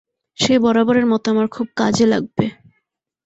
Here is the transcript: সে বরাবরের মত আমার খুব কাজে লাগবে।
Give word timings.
সে 0.37 0.53
বরাবরের 0.59 1.05
মত 1.05 1.23
আমার 1.27 1.47
খুব 1.47 1.67
কাজে 1.75 2.05
লাগবে। 2.05 2.45